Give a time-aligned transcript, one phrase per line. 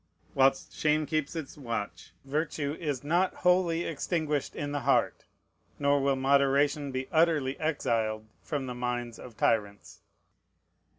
[0.33, 5.25] Whilst shame keeps its watch, virtue is not wholly extinguished in the heart,
[5.77, 10.01] nor will moderation be utterly exiled from the minds of tyrants.